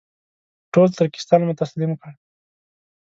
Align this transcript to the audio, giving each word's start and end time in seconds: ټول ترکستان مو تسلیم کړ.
ټول 0.73 0.87
ترکستان 0.99 1.41
مو 1.47 1.53
تسلیم 1.61 1.91
کړ. 2.01 2.11